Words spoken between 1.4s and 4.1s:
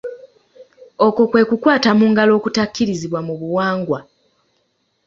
kukwata mu ngalo okutakkirizibwa mu buwangwa.